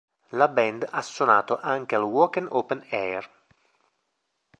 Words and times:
La 0.29 0.47
band 0.47 0.83
ha 0.89 1.01
suonato 1.03 1.59
anche 1.61 1.93
al 1.93 2.01
Wacken 2.01 2.47
Open 2.49 2.83
Air. 2.89 3.29